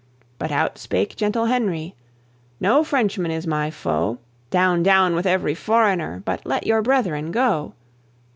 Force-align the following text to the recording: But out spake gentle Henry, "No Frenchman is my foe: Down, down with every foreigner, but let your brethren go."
But 0.39 0.51
out 0.51 0.79
spake 0.79 1.15
gentle 1.15 1.45
Henry, 1.45 1.93
"No 2.59 2.83
Frenchman 2.83 3.29
is 3.29 3.45
my 3.45 3.69
foe: 3.69 4.17
Down, 4.49 4.81
down 4.81 5.13
with 5.13 5.27
every 5.27 5.53
foreigner, 5.53 6.23
but 6.25 6.43
let 6.43 6.65
your 6.65 6.81
brethren 6.81 7.29
go." 7.29 7.75